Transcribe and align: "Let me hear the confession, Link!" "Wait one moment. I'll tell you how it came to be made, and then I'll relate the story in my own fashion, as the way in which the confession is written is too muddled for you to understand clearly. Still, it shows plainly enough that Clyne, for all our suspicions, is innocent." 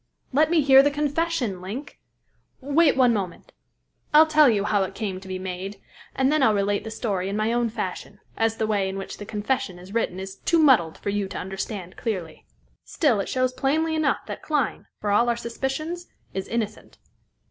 "Let 0.33 0.49
me 0.49 0.61
hear 0.61 0.81
the 0.81 0.89
confession, 0.89 1.61
Link!" 1.61 1.99
"Wait 2.59 2.97
one 2.97 3.13
moment. 3.13 3.51
I'll 4.15 4.25
tell 4.25 4.49
you 4.49 4.63
how 4.63 4.81
it 4.81 4.95
came 4.95 5.19
to 5.19 5.27
be 5.27 5.37
made, 5.37 5.79
and 6.15 6.31
then 6.31 6.41
I'll 6.41 6.55
relate 6.55 6.83
the 6.83 6.89
story 6.89 7.29
in 7.29 7.37
my 7.37 7.53
own 7.53 7.69
fashion, 7.69 8.19
as 8.35 8.57
the 8.57 8.65
way 8.65 8.89
in 8.89 8.97
which 8.97 9.19
the 9.19 9.27
confession 9.27 9.77
is 9.77 9.93
written 9.93 10.19
is 10.19 10.37
too 10.37 10.57
muddled 10.57 10.97
for 10.97 11.09
you 11.11 11.27
to 11.27 11.37
understand 11.37 11.97
clearly. 11.97 12.47
Still, 12.83 13.19
it 13.19 13.29
shows 13.29 13.53
plainly 13.53 13.93
enough 13.93 14.25
that 14.25 14.41
Clyne, 14.41 14.87
for 14.99 15.11
all 15.11 15.29
our 15.29 15.37
suspicions, 15.37 16.07
is 16.33 16.47
innocent." 16.47 16.97